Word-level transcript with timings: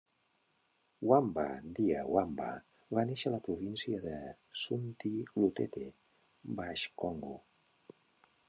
Wamba 1.09 1.43
dia 1.79 1.99
Wamba 2.15 2.47
va 2.99 3.03
néixer 3.09 3.29
a 3.31 3.33
la 3.35 3.41
província 3.49 4.01
de 4.07 4.15
Sundi-Lutete, 4.63 5.87
baix-Congo. 6.63 7.39